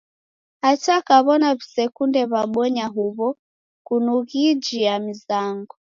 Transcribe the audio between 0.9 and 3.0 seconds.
kaw'ona w'isekunde w'abonya